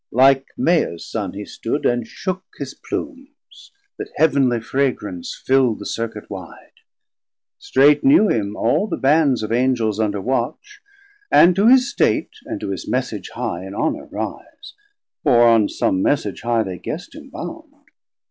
Like 0.11 0.47
Maia's 0.57 1.05
son 1.07 1.33
he 1.33 1.45
stood, 1.45 1.85
And 1.85 2.07
shook 2.07 2.43
his 2.57 2.73
Plumes, 2.73 3.71
that 3.99 4.09
Heav'nly 4.15 4.59
fragrance 4.59 5.35
filld 5.47 5.77
The 5.77 5.85
circuit 5.85 6.27
wide. 6.27 6.71
Strait 7.59 8.03
knew 8.03 8.27
him 8.27 8.55
all 8.55 8.87
the 8.87 8.97
bands 8.97 9.43
Of 9.43 9.51
Angels 9.51 9.99
under 9.99 10.19
watch; 10.19 10.81
and 11.31 11.55
to 11.55 11.67
his 11.67 11.87
state, 11.91 12.31
And 12.45 12.59
to 12.61 12.69
his 12.71 12.87
message 12.89 13.29
high 13.35 13.63
in 13.63 13.75
honour 13.75 14.05
rise; 14.07 14.73
For 15.21 15.47
on 15.47 15.69
som 15.69 16.01
message 16.01 16.41
high 16.41 16.63
they 16.63 16.79
guessd 16.79 17.13
him 17.13 17.29
bound. 17.29 17.71